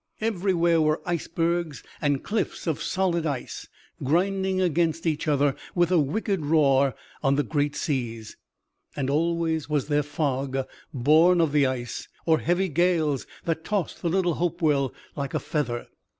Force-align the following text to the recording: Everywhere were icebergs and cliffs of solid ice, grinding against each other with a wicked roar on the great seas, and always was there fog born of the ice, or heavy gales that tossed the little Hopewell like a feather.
Everywhere 0.19 0.81
were 0.81 0.99
icebergs 1.05 1.83
and 2.01 2.23
cliffs 2.23 2.65
of 2.65 2.81
solid 2.81 3.27
ice, 3.27 3.67
grinding 4.03 4.59
against 4.59 5.05
each 5.05 5.27
other 5.27 5.55
with 5.75 5.91
a 5.91 5.99
wicked 5.99 6.43
roar 6.43 6.95
on 7.21 7.35
the 7.35 7.43
great 7.43 7.75
seas, 7.75 8.35
and 8.95 9.11
always 9.11 9.69
was 9.69 9.89
there 9.89 10.01
fog 10.01 10.65
born 10.91 11.39
of 11.39 11.51
the 11.51 11.67
ice, 11.67 12.07
or 12.25 12.39
heavy 12.39 12.67
gales 12.67 13.27
that 13.45 13.63
tossed 13.63 14.01
the 14.01 14.09
little 14.09 14.33
Hopewell 14.33 14.91
like 15.15 15.35
a 15.35 15.39
feather. 15.39 15.85